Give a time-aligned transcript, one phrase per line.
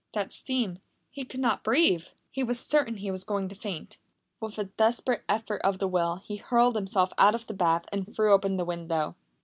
[0.13, 0.79] That steam
[1.11, 2.07] he could not breathe!
[2.31, 3.99] He was certain he was going to faint.
[4.39, 8.15] With a desperate effort of the will he hurled himself out of the bath and
[8.15, 9.15] threw open the window.